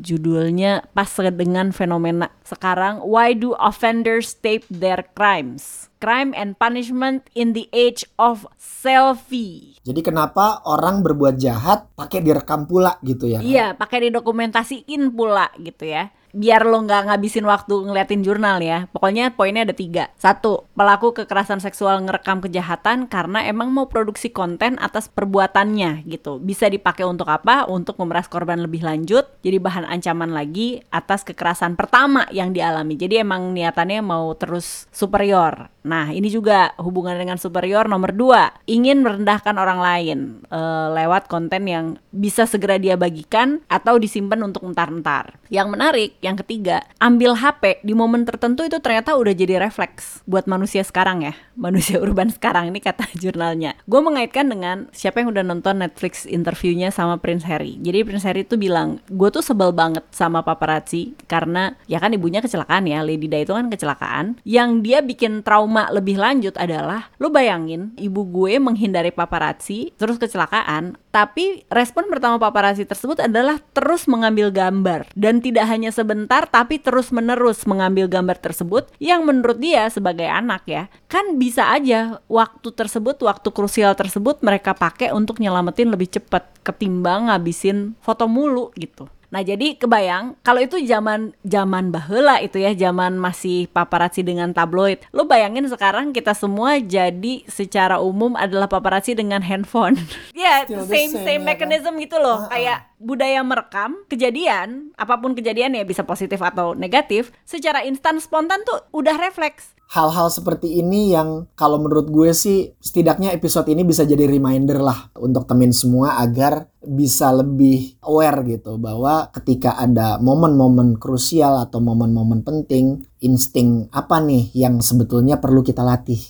judulnya 0.01 0.89
pas 0.97 1.09
dengan 1.13 1.73
fenomena 1.77 2.33
sekarang 2.45 3.05
Why 3.05 3.37
do 3.37 3.53
offenders 3.61 4.33
tape 4.33 4.65
their 4.73 5.05
crimes? 5.13 5.93
Crime 6.01 6.33
and 6.33 6.57
punishment 6.57 7.29
in 7.37 7.53
the 7.53 7.69
age 7.77 8.09
of 8.17 8.49
selfie. 8.57 9.76
Jadi 9.87 10.03
kenapa 10.03 10.67
orang 10.67 11.07
berbuat 11.07 11.39
jahat 11.39 11.87
pakai 11.95 12.19
direkam 12.19 12.67
pula 12.67 12.99
gitu 13.07 13.31
ya? 13.31 13.39
Iya, 13.39 13.79
pakai 13.79 14.11
didokumentasiin 14.11 15.15
pula 15.15 15.47
gitu 15.63 15.87
ya. 15.87 16.11
Biar 16.37 16.69
lo 16.69 16.85
nggak 16.85 17.09
ngabisin 17.09 17.49
waktu 17.49 17.73
ngeliatin 17.89 18.21
jurnal 18.21 18.61
ya. 18.61 18.85
Pokoknya 18.93 19.33
poinnya 19.33 19.65
ada 19.65 19.73
tiga. 19.73 20.13
Satu, 20.21 20.69
pelaku 20.77 21.17
kekerasan 21.17 21.65
seksual 21.65 22.05
ngerekam 22.05 22.45
kejahatan 22.45 23.09
karena 23.09 23.49
emang 23.49 23.73
mau 23.73 23.89
produksi 23.89 24.29
konten 24.29 24.77
atas 24.77 25.09
perbuatannya 25.09 26.05
gitu. 26.05 26.37
Bisa 26.37 26.69
dipakai 26.69 27.09
untuk 27.09 27.33
apa? 27.33 27.65
Untuk 27.65 27.97
memeras 27.97 28.29
korban 28.29 28.61
lebih 28.61 28.85
lanjut. 28.85 29.25
Jadi 29.41 29.57
bahan 29.57 29.89
ancaman 29.89 30.37
lagi 30.37 30.85
atas 30.93 31.25
kekerasan 31.25 31.73
pertama 31.73 32.29
yang 32.29 32.53
dialami. 32.53 33.01
Jadi 33.01 33.25
emang 33.25 33.57
niatannya 33.57 34.05
mau 34.05 34.29
terus 34.37 34.85
superior. 34.93 35.73
Nah, 35.87 36.11
ini 36.11 36.27
juga 36.27 36.75
hubungan 36.83 37.15
dengan 37.15 37.39
superior 37.39 37.87
nomor 37.87 38.11
dua, 38.11 38.51
ingin 38.67 39.07
merendahkan 39.07 39.55
orang 39.55 39.79
lain 39.79 40.19
eh, 40.51 40.89
lewat 40.91 41.31
konten 41.31 41.63
yang 41.71 41.95
bisa 42.11 42.43
segera 42.43 42.75
dia 42.75 42.99
bagikan 42.99 43.63
atau 43.71 43.95
disimpan 43.95 44.43
untuk 44.43 44.67
entar-entar. 44.67 45.39
Yang 45.47 45.69
menarik, 45.71 46.11
yang 46.27 46.37
ketiga, 46.43 46.83
ambil 46.99 47.39
HP 47.39 47.87
di 47.87 47.95
momen 47.95 48.27
tertentu 48.27 48.67
itu 48.67 48.83
ternyata 48.83 49.15
udah 49.15 49.31
jadi 49.31 49.63
refleks 49.63 50.27
buat 50.27 50.51
manusia 50.51 50.83
sekarang 50.83 51.23
ya, 51.23 51.35
manusia 51.67 52.03
urban 52.03 52.29
sekarang 52.29 52.75
ini 52.75 52.83
kata 52.83 53.07
jurnalnya. 53.15 53.79
Gue 53.87 54.03
mengaitkan 54.03 54.51
dengan 54.51 54.91
siapa 54.91 55.23
yang 55.23 55.31
udah 55.31 55.47
nonton 55.47 55.79
Netflix 55.79 56.27
interviewnya 56.27 56.91
sama 56.91 57.23
Prince 57.23 57.47
Harry. 57.47 57.79
Jadi 57.79 58.03
Prince 58.03 58.27
Harry 58.27 58.43
tuh 58.43 58.59
bilang, 58.59 58.99
gue 59.07 59.29
tuh 59.31 59.41
sebel 59.41 59.71
banget 59.71 60.03
sama 60.11 60.43
paparazzi 60.43 61.15
karena 61.31 61.79
ya 61.87 62.03
kan 62.03 62.11
ibunya 62.11 62.43
kecelakaan 62.43 62.91
ya, 62.91 63.07
Lady 63.07 63.31
Di 63.31 63.47
itu 63.47 63.55
kan 63.55 63.71
kecelakaan. 63.71 64.43
Yang 64.43 64.71
dia 64.83 64.99
bikin 65.01 65.47
trauma 65.47 65.87
lebih 65.95 66.19
lanjut 66.19 66.59
adalah, 66.59 67.09
lo 67.23 67.31
bayangin 67.31 67.95
ibu 67.95 68.27
gue 68.27 68.59
menghindari 68.59 69.15
paparazzi 69.15 69.95
terus 69.95 70.19
kecelakaan, 70.19 70.99
tapi 71.17 71.65
respon 71.73 72.13
pertama 72.13 72.37
paparazzi 72.37 72.85
tersebut 72.85 73.25
adalah 73.25 73.57
terus 73.73 74.05
mengambil 74.05 74.53
gambar 74.53 75.09
dan 75.17 75.41
tidak 75.41 75.65
hanya 75.65 75.89
sebentar 76.17 76.49
tapi 76.49 76.81
terus 76.81 77.13
menerus 77.13 77.69
mengambil 77.69 78.09
gambar 78.09 78.41
tersebut 78.41 78.89
yang 78.97 79.29
menurut 79.29 79.61
dia 79.61 79.85
sebagai 79.93 80.25
anak 80.25 80.65
ya 80.65 80.89
kan 81.13 81.37
bisa 81.37 81.69
aja 81.69 82.25
waktu 82.25 82.73
tersebut 82.73 83.21
waktu 83.21 83.53
krusial 83.53 83.93
tersebut 83.93 84.41
mereka 84.41 84.73
pakai 84.73 85.13
untuk 85.13 85.45
nyelamatin 85.45 85.93
lebih 85.93 86.09
cepat 86.09 86.49
ketimbang 86.65 87.29
ngabisin 87.29 87.93
foto 88.01 88.25
mulu 88.25 88.73
gitu. 88.81 89.13
Nah 89.27 89.43
jadi 89.43 89.75
kebayang 89.75 90.39
kalau 90.41 90.63
itu 90.63 90.79
zaman 90.87 91.35
zaman 91.43 91.91
bahela 91.91 92.39
itu 92.39 92.63
ya 92.63 92.73
zaman 92.73 93.19
masih 93.19 93.67
paparazzi 93.69 94.23
dengan 94.23 94.55
tabloid. 94.55 95.03
Lo 95.11 95.27
bayangin 95.27 95.67
sekarang 95.67 96.15
kita 96.15 96.33
semua 96.33 96.79
jadi 96.79 97.43
secara 97.51 97.99
umum 97.99 98.39
adalah 98.39 98.71
paparazzi 98.71 99.13
dengan 99.13 99.43
handphone. 99.43 99.99
Ya 100.37 100.69
the 100.69 100.85
same 100.85 101.11
same, 101.11 101.25
same 101.25 101.43
ya 101.43 101.45
kan? 101.45 101.49
mechanism 101.49 101.93
gitu 101.97 102.17
loh. 102.21 102.45
Ah, 102.45 102.49
ah. 102.49 102.51
Kayak 102.53 102.79
budaya 102.97 103.45
merekam 103.45 104.05
kejadian 104.09 104.93
apa 104.97 105.21
pun 105.21 105.37
kejadian 105.37 105.77
ya 105.77 105.85
bisa 105.85 106.03
positif 106.03 106.41
atau 106.41 106.73
negatif 106.73 107.33
secara 107.45 107.85
instan 107.85 108.17
spontan 108.21 108.65
tuh 108.65 108.89
udah 108.97 109.17
refleks. 109.21 109.77
hal-hal 109.87 110.27
seperti 110.27 110.83
ini 110.83 111.15
yang 111.15 111.47
kalau 111.55 111.79
menurut 111.79 112.11
gue 112.11 112.35
sih 112.35 112.75
setidaknya 112.83 113.31
episode 113.31 113.71
ini 113.71 113.87
bisa 113.87 114.03
jadi 114.03 114.27
reminder 114.27 114.83
lah 114.83 115.15
untuk 115.15 115.47
temen 115.47 115.71
semua 115.71 116.19
agar 116.19 116.67
bisa 116.83 117.31
lebih 117.31 117.95
aware 118.03 118.43
gitu 118.51 118.83
bahwa 118.83 119.31
ketika 119.31 119.79
ada 119.79 120.19
momen-momen 120.19 120.99
krusial 120.99 121.63
atau 121.63 121.79
momen-momen 121.79 122.43
penting 122.43 123.07
insting 123.21 123.89
apa 123.93 124.21
nih 124.21 124.53
yang 124.53 124.85
sebetulnya 124.85 125.41
perlu 125.41 125.65
kita 125.65 125.81
latih 125.81 126.21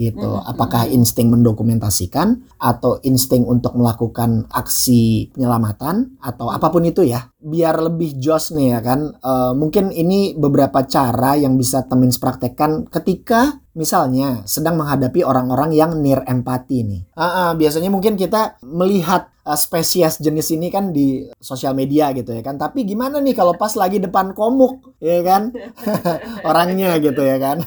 gitu. 0.00 0.30
Apakah 0.40 0.88
insting 0.88 1.28
mendokumentasikan 1.28 2.56
atau 2.56 2.96
insting 3.04 3.44
untuk 3.44 3.76
melakukan 3.76 4.48
aksi 4.48 5.32
penyelamatan 5.36 6.16
atau 6.20 6.48
apa 6.48 6.72
pun 6.72 6.84
itu 6.88 7.04
ya 7.04 7.28
biar 7.40 7.80
lebih 7.80 8.20
jos 8.20 8.52
nih 8.52 8.76
ya 8.76 8.80
kan. 8.84 9.00
Eh, 9.16 9.52
mungkin 9.56 9.88
ini 9.90 10.36
beberapa 10.36 10.84
cara 10.84 11.34
yang 11.34 11.56
bisa 11.56 11.88
temin 11.88 12.12
praktekkan 12.12 12.86
ketika 12.92 13.58
misalnya 13.72 14.44
sedang 14.44 14.76
menghadapi 14.76 15.24
orang-orang 15.24 15.72
yang 15.72 15.96
near 16.04 16.20
empati 16.28 16.84
nih. 16.84 17.02
Ah, 17.16 17.24
ah, 17.24 17.50
biasanya 17.56 17.88
mungkin 17.88 18.20
kita 18.20 18.60
melihat 18.60 19.32
eh, 19.48 19.58
spesies 19.58 20.20
jenis 20.20 20.52
ini 20.52 20.68
kan 20.68 20.92
di 20.92 21.24
sosial 21.40 21.72
media 21.72 22.12
gitu 22.12 22.36
ya 22.36 22.44
kan. 22.44 22.60
Tapi 22.60 22.84
gimana 22.84 23.18
nih 23.24 23.32
kalau 23.32 23.56
pas 23.56 23.72
lagi 23.72 23.96
depan 23.96 24.36
komuk 24.36 25.00
ya 25.00 25.24
kan? 25.24 25.50
Orangnya 26.48 27.00
gitu 27.00 27.24
ya 27.24 27.40
kan. 27.40 27.64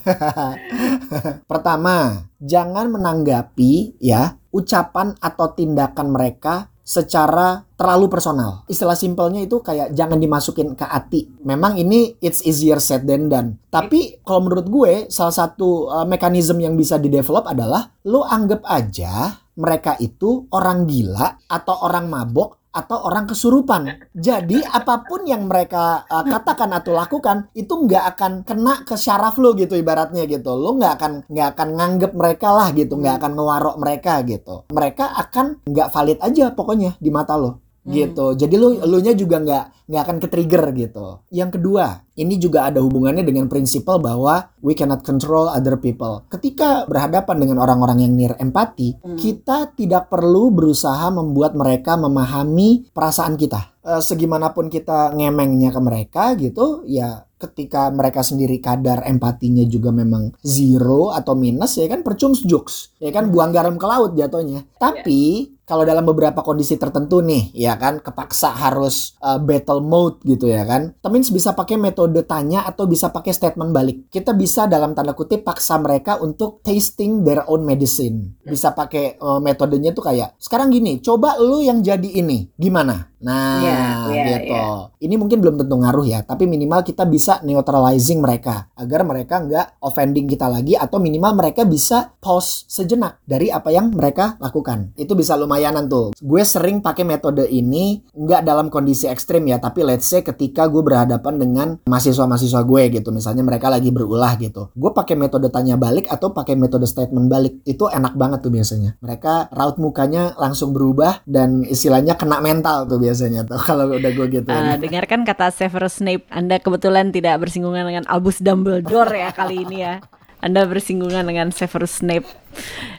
Pertama, 1.51 2.29
jangan 2.37 2.93
menanggapi 2.93 3.97
ya 3.97 4.37
ucapan 4.53 5.17
atau 5.17 5.49
tindakan 5.57 6.13
mereka 6.13 6.72
secara 6.83 7.63
terlalu 7.79 8.11
personal. 8.11 8.67
Istilah 8.67 8.99
simpelnya 8.99 9.39
itu 9.39 9.63
kayak 9.63 9.95
jangan 9.95 10.19
dimasukin 10.19 10.75
ke 10.75 10.83
hati. 10.83 11.31
Memang 11.47 11.79
ini 11.79 12.19
it's 12.19 12.43
easier 12.43 12.77
said 12.77 13.07
than 13.07 13.31
done. 13.31 13.55
Tapi 13.71 14.19
kalau 14.21 14.45
menurut 14.45 14.67
gue 14.67 14.93
salah 15.07 15.33
satu 15.33 15.89
uh, 15.89 16.05
mekanisme 16.05 16.59
yang 16.59 16.75
bisa 16.75 16.99
di-develop 16.99 17.47
adalah 17.47 17.87
lo 18.07 18.27
anggap 18.27 18.61
aja 18.67 19.43
mereka 19.57 19.95
itu 20.01 20.49
orang 20.53 20.85
gila 20.89 21.45
atau 21.45 21.85
orang 21.85 22.09
mabok 22.09 22.62
atau 22.73 23.05
orang 23.05 23.29
kesurupan. 23.29 24.09
Jadi 24.11 24.59
apa 24.65 25.05
pun 25.05 25.23
yang 25.23 25.45
mereka 25.45 26.03
uh, 26.09 26.25
katakan 26.25 26.73
atau 26.73 26.97
lakukan 26.97 27.47
itu 27.53 27.69
nggak 27.69 28.17
akan 28.17 28.31
kena 28.41 28.81
ke 28.83 28.97
syaraf 28.97 29.37
lo 29.37 29.53
gitu 29.53 29.77
ibaratnya 29.77 30.25
gitu. 30.25 30.57
Lo 30.57 30.75
nggak 30.75 30.93
akan 30.99 31.13
nggak 31.29 31.47
akan 31.53 31.69
nganggep 31.77 32.11
mereka 32.17 32.49
lah 32.51 32.73
gitu, 32.73 32.97
nggak 32.99 33.21
akan 33.21 33.31
ngewarok 33.37 33.75
mereka 33.79 34.13
gitu. 34.25 34.65
Mereka 34.73 35.05
akan 35.13 35.63
nggak 35.69 35.87
valid 35.93 36.19
aja 36.19 36.45
pokoknya 36.51 36.97
di 36.99 37.13
mata 37.13 37.37
lo 37.39 37.62
gitu. 37.87 38.33
Jadi 38.35 38.55
lu 38.55 38.79
lu 38.83 38.97
nya 39.03 39.11
juga 39.11 39.43
nggak 39.43 39.65
nggak 39.91 40.03
akan 40.07 40.17
ke 40.23 40.27
trigger 40.31 40.63
gitu. 40.71 41.07
Yang 41.27 41.59
kedua, 41.59 42.07
ini 42.15 42.39
juga 42.39 42.71
ada 42.71 42.79
hubungannya 42.79 43.27
dengan 43.27 43.51
prinsipal 43.51 43.99
bahwa 43.99 44.55
we 44.63 44.71
cannot 44.71 45.03
control 45.03 45.51
other 45.51 45.75
people. 45.75 46.23
Ketika 46.31 46.87
berhadapan 46.87 47.43
dengan 47.43 47.59
orang-orang 47.59 48.07
yang 48.07 48.13
near 48.15 48.33
empati, 48.39 48.95
kita 49.19 49.75
tidak 49.75 50.07
perlu 50.07 50.55
berusaha 50.55 51.11
membuat 51.11 51.59
mereka 51.59 51.99
memahami 51.99 52.87
perasaan 52.95 53.35
kita. 53.35 53.75
Eh, 53.83 53.99
segimanapun 53.99 54.71
kita 54.71 55.11
ngemengnya 55.11 55.75
ke 55.75 55.81
mereka 55.83 56.23
gitu, 56.39 56.87
ya 56.87 57.27
ketika 57.43 57.91
mereka 57.91 58.23
sendiri 58.23 58.63
kadar 58.63 59.03
empatinya 59.03 59.67
juga 59.67 59.91
memang 59.91 60.31
zero 60.39 61.11
atau 61.11 61.35
minus 61.35 61.75
ya 61.75 61.91
kan 61.91 61.99
percuma 61.99 62.39
jokes 62.47 62.95
ya 63.03 63.11
kan 63.11 63.27
buang 63.27 63.51
garam 63.51 63.75
ke 63.75 63.83
laut 63.83 64.15
jatuhnya 64.15 64.63
tapi 64.79 65.51
kalau 65.63 65.87
dalam 65.87 66.03
beberapa 66.03 66.43
kondisi 66.43 66.75
tertentu 66.75 67.23
nih 67.23 67.55
ya 67.55 67.79
kan 67.79 68.03
kepaksa 68.03 68.51
harus 68.51 69.15
uh, 69.23 69.39
battle 69.39 69.79
mode 69.79 70.19
gitu 70.27 70.51
ya 70.51 70.67
kan. 70.67 70.91
Temins 70.99 71.31
bisa 71.31 71.55
pakai 71.55 71.79
metode 71.79 72.19
tanya 72.27 72.67
atau 72.67 72.83
bisa 72.83 73.09
pakai 73.13 73.31
statement 73.31 73.71
balik. 73.71 74.11
Kita 74.11 74.35
bisa 74.35 74.67
dalam 74.67 74.91
tanda 74.91 75.15
kutip 75.15 75.47
paksa 75.47 75.79
mereka 75.79 76.19
untuk 76.19 76.59
tasting 76.65 77.23
their 77.23 77.47
own 77.47 77.63
medicine. 77.63 78.35
Bisa 78.43 78.75
pakai 78.75 79.15
uh, 79.23 79.39
metodenya 79.39 79.95
tuh 79.95 80.03
kayak 80.03 80.35
sekarang 80.35 80.73
gini 80.73 80.99
coba 80.99 81.39
lu 81.39 81.63
yang 81.63 81.79
jadi 81.79 82.19
ini. 82.19 82.51
Gimana 82.59 83.12
nah 83.23 83.63
Iya, 83.63 83.79
iya, 84.11 84.23
gitu. 84.43 84.51
iya. 84.51 84.67
ini 84.99 85.15
mungkin 85.15 85.39
belum 85.39 85.55
tentu 85.55 85.75
ngaruh 85.79 86.03
ya 86.03 86.19
tapi 86.27 86.43
minimal 86.43 86.83
kita 86.83 87.07
bisa 87.07 87.39
neutralizing 87.47 88.19
mereka 88.19 88.67
agar 88.75 89.07
mereka 89.07 89.39
nggak 89.39 89.79
offending 89.79 90.27
kita 90.27 90.51
lagi 90.51 90.75
atau 90.75 90.99
minimal 90.99 91.37
mereka 91.37 91.63
bisa 91.63 92.11
pause 92.19 92.67
sejenak 92.67 93.21
dari 93.23 93.53
apa 93.53 93.69
yang 93.69 93.93
mereka 93.93 94.35
lakukan. 94.41 94.91
Itu 94.97 95.13
bisa 95.13 95.37
lumayanan 95.37 95.87
tuh. 95.87 96.11
Gue 96.17 96.43
sering 96.43 96.83
pakai 96.83 97.07
metode 97.07 97.45
ini 97.47 98.01
nggak 98.11 98.41
dalam 98.43 98.67
kondisi 98.67 99.07
ekstrim 99.07 99.45
ya 99.47 99.61
tapi 99.61 99.85
let's 99.85 100.09
say 100.09 100.25
ketika 100.25 100.67
gue 100.67 100.81
berhadapan 100.81 101.33
dengan 101.37 101.67
mahasiswa-mahasiswa 101.85 102.61
gue 102.65 102.83
gitu. 102.99 103.09
Misalnya 103.13 103.45
mereka 103.45 103.69
lagi 103.69 103.93
berulah 103.93 104.35
gitu. 104.41 104.73
Gue 104.73 104.91
pakai 104.91 105.15
metode 105.15 105.47
tanya 105.53 105.79
balik 105.79 106.09
atau 106.09 106.33
pakai 106.33 106.57
metode 106.57 106.89
statement 106.89 107.29
balik. 107.29 107.61
Itu 107.63 107.87
enak 107.87 108.17
banget 108.17 108.43
tuh 108.43 108.51
biasanya. 108.51 108.97
Mereka 108.99 109.53
raut 109.53 109.77
mukanya 109.77 110.33
langsung 110.35 110.73
berubah 110.73 111.21
dan 111.29 111.61
istilahnya 111.63 112.17
kena 112.17 112.41
mental 112.41 112.89
tuh 112.89 112.97
biasanya 112.97 113.12
tuh 113.45 113.59
kalau 113.69 113.89
udah 113.93 114.11
gue 114.11 114.27
gitu 114.29 114.49
Uh, 114.49 114.75
dengarkan 114.77 115.25
kata 115.25 115.49
Severus 115.53 116.01
Snape, 116.01 116.25
Anda 116.29 116.59
kebetulan 116.61 117.09
tidak 117.13 117.41
bersinggungan 117.41 117.85
dengan 117.89 118.05
Albus 118.09 118.41
Dumbledore 118.41 119.13
ya 119.13 119.29
kali 119.33 119.65
ini 119.65 119.77
ya. 119.81 119.95
Anda 120.43 120.67
bersinggungan 120.67 121.23
dengan 121.23 121.55
Severus 121.55 122.03
Snape. 122.03 122.27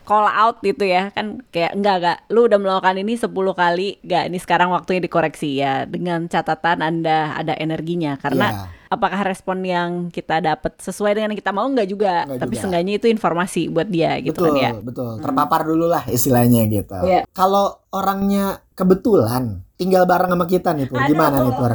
Call 0.03 0.27
out 0.27 0.59
gitu 0.61 0.83
ya 0.83 1.13
kan 1.15 1.41
kayak 1.49 1.79
enggak 1.79 1.97
enggak 2.03 2.19
lu 2.29 2.45
udah 2.45 2.59
melakukan 2.59 2.97
ini 2.99 3.15
10 3.15 3.31
kali 3.31 3.89
enggak 4.03 4.25
ini 4.27 4.39
sekarang 4.41 4.69
waktunya 4.69 5.01
dikoreksi 5.01 5.61
ya 5.61 5.85
dengan 5.87 6.27
catatan 6.27 6.81
Anda 6.81 7.33
ada 7.39 7.55
energinya 7.55 8.19
karena 8.19 8.47
Iya. 8.51 8.65
apakah 8.91 9.21
respon 9.25 9.63
yang 9.63 9.91
kita 10.11 10.43
dapat 10.43 10.77
sesuai 10.77 11.15
dengan 11.15 11.33
yang 11.33 11.41
kita 11.41 11.55
mau 11.55 11.65
enggak 11.65 11.87
juga 11.87 12.27
Enggak 12.27 12.41
tapi 12.43 12.53
juga. 12.53 12.61
seenggaknya 12.67 12.93
itu 12.99 13.07
informasi 13.09 13.63
buat 13.71 13.89
dia 13.89 14.19
gitu 14.21 14.35
betul, 14.35 14.47
kan 14.51 14.59
ya 14.59 14.71
betul. 14.83 15.11
Terpapar 15.23 15.61
dulu 15.65 15.87
lah 15.87 16.03
istilahnya 16.05 16.61
gitu. 16.67 16.99
Iya. 17.01 17.23
Kalau 17.31 17.79
orangnya 17.89 18.61
kebetulan 18.75 19.63
tinggal 19.79 20.05
bareng 20.05 20.35
sama 20.35 20.45
kita 20.45 20.75
nih 20.75 20.87
Pur, 20.91 20.99
gimana 21.07 21.41
nih 21.41 21.55
Pur? 21.55 21.73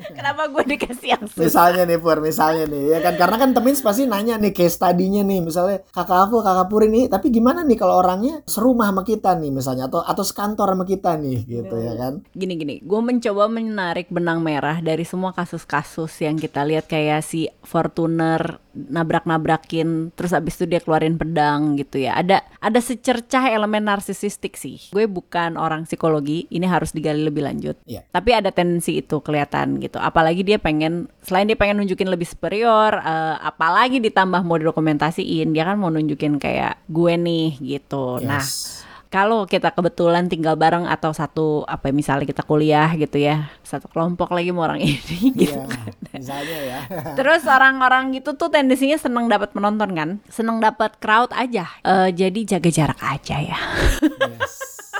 kenapa 0.18 0.48
gue 0.48 0.64
dikasih 0.76 1.08
yang 1.18 1.24
susah? 1.28 1.42
Misalnya 1.44 1.82
nih 1.84 1.98
Pur, 2.00 2.18
misalnya 2.24 2.64
nih 2.66 2.82
ya 2.96 2.98
kan? 3.04 3.14
Karena 3.20 3.36
kan 3.36 3.50
temen 3.52 3.74
pasti 3.76 4.02
nanya 4.08 4.40
nih 4.40 4.52
case 4.56 4.80
study-nya 4.80 5.22
nih. 5.26 5.40
Misalnya 5.44 5.84
kakak 5.92 6.28
Afu, 6.28 6.40
kakak 6.40 6.66
Pur 6.72 6.82
ini 6.88 7.06
tapi 7.06 7.28
gimana 7.28 7.62
nih 7.62 7.76
kalau 7.76 8.00
orangnya 8.00 8.40
serumah 8.48 8.90
sama 8.90 9.02
kita 9.04 9.36
nih 9.36 9.50
misalnya? 9.52 9.86
Atau 9.90 10.00
atau 10.00 10.24
sekantor 10.24 10.72
sama 10.72 10.84
kita 10.88 11.18
nih 11.20 11.38
gitu 11.44 11.74
ya 11.76 11.92
kan. 11.98 12.12
gini 12.32 12.54
gini. 12.56 12.74
Gue 12.80 13.00
mencoba 13.04 13.44
menarik 13.46 14.08
benang 14.08 14.40
merah 14.40 14.80
dari 14.80 15.04
semua 15.04 15.36
kasus-kasus 15.36 16.12
yang 16.24 16.40
kita 16.40 16.64
lihat. 16.64 16.88
Kayak 16.88 17.22
si 17.26 17.48
Fortuner 17.62 18.58
nabrak-nabrakin 18.72 20.16
terus 20.16 20.32
abis 20.32 20.56
itu 20.56 20.64
dia 20.64 20.80
keluarin 20.80 21.20
pedang 21.20 21.76
gitu 21.76 22.00
ya. 22.00 22.16
Ada 22.16 22.40
ada 22.58 22.80
secercah 22.80 23.52
elemen 23.52 23.84
narsisistik 23.84 24.56
sih. 24.56 24.80
Gue 24.90 25.04
bukan 25.04 25.60
orang 25.60 25.84
psikologi 25.84 26.48
ini 26.48 26.64
harus 26.64 26.96
digali 26.96 27.20
lebih 27.28 27.44
lanjut. 27.44 27.76
Iya. 27.82 28.06
tapi 28.08 28.30
ada 28.32 28.54
tendensi 28.54 29.02
itu 29.02 29.18
kelihatan 29.20 29.81
gitu 29.82 29.98
apalagi 29.98 30.40
dia 30.40 30.56
pengen 30.56 30.92
selain 31.20 31.44
dia 31.44 31.54
pengen 31.54 31.78
nunjukin 31.78 32.06
lebih 32.06 32.24
superior 32.24 32.94
eh, 32.94 33.36
apalagi 33.38 33.98
ditambah 33.98 34.40
mau 34.40 34.54
didokumentasiin 34.54 35.50
dia 35.50 35.64
kan 35.64 35.74
mau 35.74 35.88
nunjukin 35.88 36.36
kayak 36.36 36.78
gue 36.86 37.12
nih 37.14 37.48
gitu 37.58 38.18
nah 38.18 38.38
Yes. 38.38 38.80
kalau 39.08 39.44
kita 39.44 39.68
kebetulan 39.70 40.24
tinggal 40.24 40.54
bareng 40.54 40.86
atau 40.86 41.12
satu 41.12 41.46
apa 41.64 41.88
ya, 41.88 41.92
misalnya 41.92 42.24
kita 42.24 42.40
kuliah 42.42 42.88
gitu 42.94 43.18
ya 43.18 43.52
satu 43.60 43.84
kelompok 43.86 44.30
lagi 44.30 44.48
sama 44.48 44.64
orang 44.64 44.80
ini 44.86 44.96
gitu 45.34 45.52
Iya, 45.52 45.68
misalnya 46.12 46.58
ya. 46.62 46.80
terus 47.18 47.44
orang-orang 47.44 48.14
gitu 48.14 48.32
tuh 48.32 48.48
tendensinya 48.48 48.96
seneng 48.96 49.26
dapat 49.26 49.50
penonton 49.50 49.90
kan 49.92 50.10
seneng 50.26 50.58
dapat 50.58 50.96
crowd 50.96 51.28
aja 51.32 51.68
Eh, 51.82 52.08
jadi 52.10 52.56
jaga 52.56 52.70
jarak 52.70 53.00
aja 53.02 53.36
ya 53.36 53.58
Yes. 54.00 54.91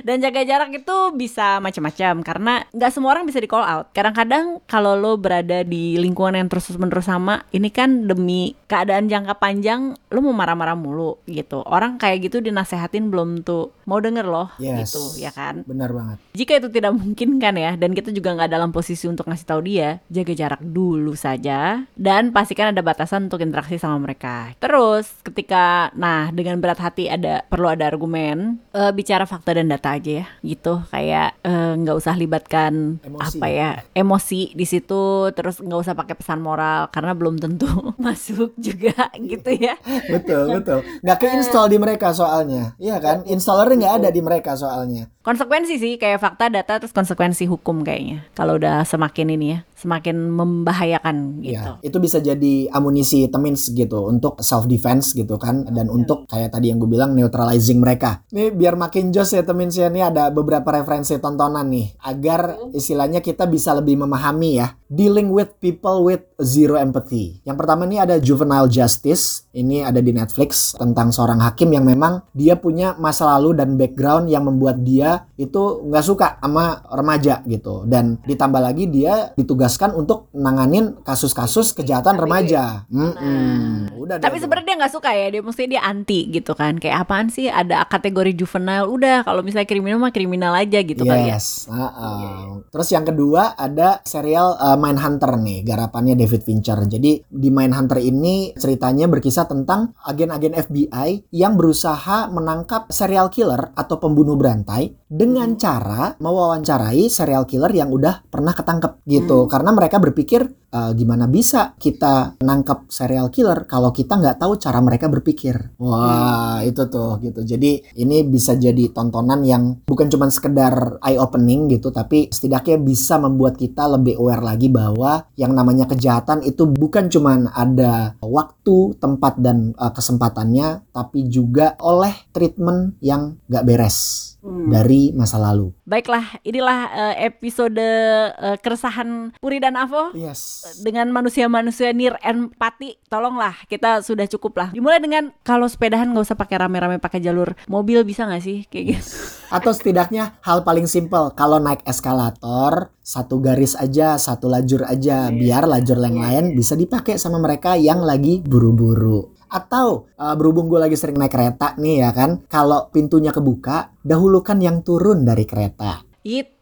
Dan 0.00 0.18
jaga 0.18 0.42
jarak 0.42 0.70
itu 0.72 0.96
bisa 1.12 1.58
macam-macam 1.58 2.14
karena 2.20 2.52
nggak 2.68 2.90
semua 2.90 3.10
orang 3.10 3.24
bisa 3.24 3.38
di 3.38 3.46
call 3.46 3.62
out 3.62 3.86
kadang-kadang 3.90 4.60
kalau 4.64 4.92
lo 4.92 5.16
berada 5.16 5.62
di 5.62 5.96
lingkungan 5.96 6.34
yang 6.34 6.46
terus 6.46 6.68
menerus 6.72 7.04
sama 7.04 7.42
ini 7.50 7.68
kan 7.68 8.04
demi 8.04 8.52
keadaan 8.66 9.06
jangka 9.06 9.36
panjang 9.36 9.94
lo 10.06 10.18
mau 10.20 10.32
marah-marah 10.32 10.74
mulu 10.74 11.18
gitu 11.24 11.62
orang 11.62 11.96
kayak 11.96 12.24
gitu 12.24 12.40
dinasehatin 12.40 13.08
belum 13.08 13.40
tuh 13.40 13.72
mau 13.84 13.98
denger 13.98 14.24
loh 14.24 14.48
Yes. 14.56 14.90
gitu 14.90 15.20
ya 15.20 15.30
kan 15.30 15.62
Benar 15.62 15.90
banget. 15.90 16.18
jika 16.32 16.52
itu 16.56 16.68
tidak 16.68 16.92
mungkin 16.92 17.36
kan 17.36 17.54
ya 17.54 17.74
dan 17.74 17.92
kita 17.92 18.10
juga 18.10 18.32
nggak 18.32 18.48
dalam 18.48 18.70
posisi 18.70 19.06
untuk 19.06 19.24
ngasih 19.24 19.46
tahu 19.46 19.60
dia 19.62 19.98
jaga 20.06 20.32
jarak 20.32 20.60
dulu 20.60 21.12
saja 21.12 21.84
dan 21.92 22.30
pastikan 22.30 22.70
ada 22.70 22.80
batasan 22.80 23.26
untuk 23.26 23.38
interaksi 23.38 23.76
sama 23.76 23.98
mereka 24.00 24.52
terus 24.56 25.08
ketika 25.22 25.66
nah 25.92 26.28
dengan 26.28 26.56
berat 26.56 26.78
hati 26.78 27.06
ada 27.06 27.42
perlu 27.42 27.66
ada 27.66 27.86
argumen 27.86 28.58
eh, 28.70 28.90
bicara 28.90 29.24
fakta 29.24 29.52
dan 29.52 29.65
data 29.70 29.94
aja 29.94 30.24
ya 30.24 30.26
gitu. 30.42 30.82
Kayak 30.88 31.36
eh, 31.42 31.72
nggak 31.76 31.96
usah 31.96 32.14
libatkan 32.16 33.02
Emosi. 33.02 33.38
apa 33.38 33.46
ya? 33.50 33.70
emosi 33.92 34.40
di 34.54 34.66
situ 34.68 35.30
terus 35.32 35.60
nggak 35.62 35.80
usah 35.82 35.94
pakai 35.94 36.14
pesan 36.18 36.40
moral 36.40 36.88
karena 36.90 37.12
belum 37.12 37.36
tentu 37.38 37.68
masuk 38.04 38.54
juga 38.58 39.10
gitu 39.18 39.50
ya. 39.54 39.76
Betul 40.10 40.56
betul. 40.60 40.80
Nggak 41.02 41.18
keinstall 41.20 41.68
di 41.70 41.78
mereka 41.78 42.10
soalnya 42.10 42.74
iya 42.80 42.96
kan? 42.98 43.22
Installernya 43.26 43.76
nggak 43.76 43.94
ada 44.02 44.08
di 44.10 44.20
mereka 44.22 44.52
soalnya. 44.58 45.08
Konsekuensi 45.26 45.74
sih 45.82 45.98
kayak 45.98 46.22
fakta, 46.22 46.46
data, 46.46 46.78
terus 46.78 46.94
konsekuensi 46.94 47.50
hukum 47.50 47.82
kayaknya. 47.82 48.30
Kalau 48.38 48.62
udah 48.62 48.86
semakin 48.86 49.34
ini 49.34 49.58
ya, 49.58 49.66
semakin 49.76 50.32
membahayakan 50.32 51.44
gitu. 51.44 51.52
Iya, 51.52 51.84
itu 51.84 51.96
bisa 52.00 52.18
jadi 52.18 52.72
amunisi 52.72 53.28
temins 53.28 53.68
gitu 53.68 54.08
untuk 54.08 54.40
self 54.40 54.64
defense 54.64 55.12
gitu 55.12 55.36
kan 55.36 55.68
dan 55.68 55.92
untuk 55.92 56.24
kayak 56.24 56.56
tadi 56.56 56.72
yang 56.72 56.80
gue 56.80 56.88
bilang 56.88 57.12
neutralizing 57.12 57.78
mereka. 57.78 58.24
Nih 58.32 58.50
biar 58.50 58.74
makin 58.80 59.12
jos 59.12 59.36
ya 59.36 59.44
temins 59.44 59.76
ya 59.76 59.92
nih 59.92 60.08
ada 60.08 60.32
beberapa 60.32 60.66
referensi 60.72 61.20
tontonan 61.20 61.68
nih 61.68 61.92
agar 62.08 62.72
istilahnya 62.72 63.20
kita 63.20 63.44
bisa 63.44 63.76
lebih 63.76 64.00
memahami 64.00 64.50
ya 64.64 64.72
dealing 64.88 65.34
with 65.34 65.52
people 65.60 66.06
with 66.06 66.22
zero 66.38 66.78
empathy. 66.78 67.42
Yang 67.42 67.56
pertama 67.58 67.84
nih 67.84 68.00
ada 68.06 68.16
Juvenile 68.22 68.70
Justice. 68.70 69.46
Ini 69.56 69.88
ada 69.88 70.00
di 70.04 70.12
Netflix 70.12 70.76
tentang 70.76 71.10
seorang 71.10 71.40
hakim 71.42 71.72
yang 71.72 71.84
memang 71.84 72.24
dia 72.36 72.56
punya 72.56 72.92
masa 73.00 73.24
lalu 73.36 73.56
dan 73.56 73.74
background 73.74 74.28
yang 74.28 74.44
membuat 74.44 74.80
dia 74.84 75.26
itu 75.36 75.84
nggak 75.88 76.04
suka 76.04 76.28
sama 76.40 76.84
remaja 76.92 77.40
gitu 77.48 77.88
dan 77.88 78.20
ditambah 78.24 78.60
lagi 78.60 78.88
dia 78.88 79.32
ditugaskan 79.66 79.98
untuk 79.98 80.30
nanganin 80.30 80.94
kasus-kasus 81.02 81.74
kejahatan 81.74 82.14
remaja. 82.14 82.86
Mm-mm. 82.86 83.90
Udah 83.98 84.22
Tapi 84.22 84.38
sebenarnya 84.38 84.66
dia 84.70 84.76
nggak 84.78 84.94
suka 84.94 85.10
ya, 85.10 85.26
dia 85.34 85.42
mesti 85.42 85.62
dia 85.66 85.82
anti 85.82 86.30
gitu 86.30 86.54
kan. 86.54 86.78
Kayak 86.78 87.02
apaan 87.02 87.26
sih 87.26 87.50
ada 87.50 87.82
kategori 87.90 88.38
juvenile, 88.38 88.86
udah 88.86 89.26
kalau 89.26 89.42
misalnya 89.42 89.66
kriminal 89.66 89.98
mah 89.98 90.14
kriminal 90.14 90.54
aja 90.54 90.78
gitu 90.86 91.02
kali 91.02 91.26
ya. 91.26 91.34
Yes. 91.34 91.66
uh-uh. 91.66 92.70
Terus 92.70 92.88
yang 92.94 93.02
kedua 93.02 93.58
ada 93.58 93.98
serial 94.06 94.54
uh, 94.62 94.78
Mindhunter 94.78 95.34
nih, 95.34 95.66
garapannya 95.66 96.14
David 96.14 96.46
Fincher. 96.46 96.78
Jadi 96.86 97.26
di 97.26 97.48
Mindhunter 97.50 97.98
ini 97.98 98.54
ceritanya 98.54 99.10
berkisah 99.10 99.50
tentang 99.50 99.98
agen-agen 100.06 100.54
FBI 100.54 101.34
yang 101.34 101.58
berusaha 101.58 102.30
menangkap 102.30 102.86
serial 102.94 103.26
killer 103.34 103.74
atau 103.74 103.98
pembunuh 103.98 104.38
berantai 104.38 104.94
dengan 105.06 105.54
cara 105.54 106.18
mewawancarai 106.18 107.06
serial 107.06 107.46
killer 107.46 107.70
yang 107.70 107.94
udah 107.94 108.26
pernah 108.26 108.50
ketangkep 108.50 109.06
gitu. 109.06 109.46
Karena 109.46 109.70
mereka 109.70 110.02
berpikir 110.02 110.46
uh, 110.72 110.90
gimana 110.96 111.26
bisa 111.26 111.74
kita 111.76 112.38
nangkap 112.40 112.88
serial 112.88 113.28
killer 113.28 113.66
kalau 113.66 113.90
kita 113.90 114.16
nggak 114.16 114.40
tahu 114.40 114.56
cara 114.56 114.78
mereka 114.80 115.10
berpikir. 115.10 115.76
Wah, 115.78 116.62
hmm. 116.62 116.68
itu 116.70 116.82
tuh 116.88 117.18
gitu. 117.20 117.40
Jadi 117.42 117.96
ini 118.00 118.22
bisa 118.26 118.54
jadi 118.56 118.90
tontonan 118.94 119.42
yang 119.42 119.82
bukan 119.84 120.08
cuma 120.08 120.30
sekedar 120.30 121.02
eye 121.02 121.20
opening 121.20 121.68
gitu, 121.70 121.90
tapi 121.92 122.30
setidaknya 122.30 122.80
bisa 122.80 123.18
membuat 123.20 123.58
kita 123.60 123.90
lebih 123.98 124.16
aware 124.16 124.42
lagi 124.42 124.70
bahwa 124.70 125.26
yang 125.36 125.52
namanya 125.52 125.90
kejahatan 125.90 126.42
itu 126.46 126.64
bukan 126.66 127.10
cuma 127.12 127.50
ada 127.52 128.14
waktu, 128.22 128.96
tempat 128.96 129.38
dan 129.42 129.74
uh, 129.76 129.92
kesempatannya, 129.92 130.86
tapi 130.94 131.28
juga 131.28 131.76
oleh 131.82 132.14
treatment 132.32 132.96
yang 133.02 133.36
nggak 133.50 133.66
beres 133.66 133.98
hmm. 134.40 134.70
dari 134.70 135.10
masa 135.12 135.36
lalu. 135.42 135.74
Baiklah, 135.84 136.40
inilah 136.46 136.78
uh, 136.90 137.14
episode 137.18 137.78
uh, 137.78 138.56
keresahan 138.62 139.34
Puri 139.42 139.58
dan 139.58 139.76
Avo. 139.76 140.14
Yes. 140.16 140.55
Dengan 140.80 141.10
manusia-manusia 141.12 141.92
nir 141.92 142.16
empati, 142.22 142.96
tolonglah 143.10 143.54
kita 143.66 144.00
sudah 144.00 144.24
cukup 144.30 144.52
lah. 144.56 144.68
Dimulai 144.72 145.02
dengan 145.02 145.34
kalau 145.42 145.68
sepedahan 145.68 146.10
nggak 146.10 146.26
usah 146.32 146.38
pakai 146.38 146.56
rame-rame 146.62 146.96
pakai 147.02 147.20
jalur 147.20 147.52
mobil 147.68 148.02
bisa 148.02 148.24
nggak 148.24 148.42
sih 148.42 148.64
kayak 148.70 148.84
gitu? 148.96 149.04
Atau 149.52 149.70
setidaknya 149.76 150.38
hal 150.42 150.66
paling 150.66 150.90
simpel 150.90 151.30
kalau 151.36 151.62
naik 151.62 151.84
eskalator 151.86 152.90
satu 153.06 153.38
garis 153.38 153.78
aja, 153.78 154.18
satu 154.18 154.50
lajur 154.50 154.82
aja, 154.82 155.30
yeah. 155.30 155.30
biar 155.30 155.70
lajur 155.70 155.94
yang 156.02 156.18
lain 156.18 156.44
bisa 156.58 156.74
dipakai 156.74 157.22
sama 157.22 157.38
mereka 157.38 157.78
yang 157.78 158.02
lagi 158.02 158.42
buru-buru. 158.42 159.30
Atau 159.46 160.10
uh, 160.18 160.34
berhubung 160.34 160.66
gue 160.66 160.82
lagi 160.82 160.98
sering 160.98 161.14
naik 161.14 161.30
kereta 161.30 161.78
nih 161.78 162.02
ya 162.02 162.10
kan, 162.10 162.42
kalau 162.50 162.90
pintunya 162.90 163.30
kebuka, 163.30 163.94
dahulukan 164.02 164.58
yang 164.58 164.82
turun 164.82 165.22
dari 165.22 165.46
kereta. 165.46 166.02
Itu, 166.26 166.55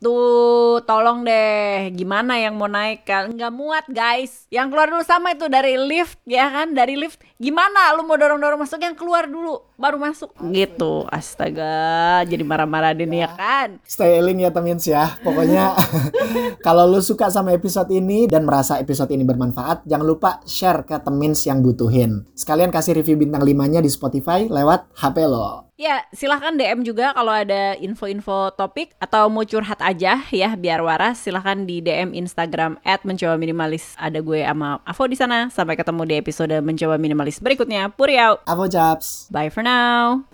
tolong 0.85 1.25
deh, 1.25 1.89
gimana 1.95 2.37
yang 2.37 2.59
mau 2.59 2.67
naik 2.67 3.07
kan? 3.07 3.33
Nggak 3.33 3.53
muat 3.55 3.87
guys. 3.87 4.45
Yang 4.51 4.75
keluar 4.75 4.89
dulu 4.91 5.05
sama 5.07 5.33
itu 5.33 5.47
dari 5.47 5.79
lift, 5.79 6.19
ya 6.27 6.51
kan? 6.51 6.75
Dari 6.75 6.99
lift, 6.99 7.23
gimana? 7.39 7.95
Lu 7.95 8.03
mau 8.05 8.19
dorong-dorong 8.19 8.61
masuk, 8.61 8.83
yang 8.83 8.99
keluar 8.99 9.31
dulu, 9.31 9.63
baru 9.79 9.97
masuk. 10.03 10.35
Gitu, 10.51 11.07
astaga, 11.09 12.27
jadi 12.27 12.43
marah-marah 12.43 12.91
deh 12.91 13.07
nih 13.07 13.25
ya 13.25 13.31
kan? 13.39 13.69
Styling 13.87 14.43
ya 14.43 14.51
temins 14.51 14.85
ya, 14.85 15.17
pokoknya 15.23 15.79
kalau 16.67 16.91
lu 16.91 16.99
suka 16.99 17.31
sama 17.31 17.55
episode 17.55 17.89
ini 17.95 18.27
dan 18.27 18.43
merasa 18.43 18.83
episode 18.83 19.15
ini 19.15 19.23
bermanfaat, 19.23 19.87
jangan 19.87 20.07
lupa 20.07 20.31
share 20.43 20.83
ke 20.83 20.99
temins 20.99 21.47
yang 21.47 21.63
butuhin. 21.63 22.27
Sekalian 22.35 22.75
kasih 22.75 22.99
review 22.99 23.15
bintang 23.15 23.47
5-nya 23.47 23.79
di 23.79 23.89
Spotify 23.89 24.51
lewat 24.51 24.91
HP 24.99 25.25
lo. 25.31 25.65
Ya, 25.75 26.07
silahkan 26.15 26.55
DM 26.55 26.87
juga 26.87 27.11
kalau 27.11 27.35
ada 27.35 27.75
info-info 27.83 28.55
topik 28.55 28.95
atau 29.03 29.27
mau 29.27 29.43
curhat 29.43 29.83
aja 29.83 29.94
ya 30.31 30.55
biar 30.57 30.81
waras. 30.81 31.21
Silahkan 31.21 31.67
di 31.67 31.83
DM 31.83 32.17
Instagram 32.17 32.79
at 32.87 33.03
mencoba 33.03 33.37
minimalis. 33.37 33.93
Ada 33.99 34.23
gue 34.23 34.41
sama 34.47 34.81
Avo 34.87 35.05
di 35.05 35.17
sana. 35.19 35.51
Sampai 35.53 35.77
ketemu 35.77 36.03
di 36.09 36.15
episode 36.17 36.57
mencoba 36.63 36.97
minimalis 36.97 37.43
berikutnya. 37.43 37.93
Puriau. 37.93 38.41
Avo 38.49 38.71
Japs. 38.71 39.29
Bye 39.29 39.51
for 39.51 39.67
now. 39.67 40.25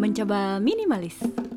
Mencoba 0.00 0.62
minimalis. 0.62 1.49